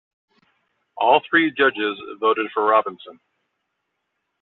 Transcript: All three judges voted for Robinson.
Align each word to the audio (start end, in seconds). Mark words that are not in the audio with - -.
All 0.97 1.21
three 1.29 1.51
judges 1.51 1.95
voted 2.19 2.49
for 2.55 2.63
Robinson. 2.65 3.19